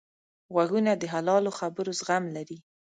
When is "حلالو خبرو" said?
1.13-1.91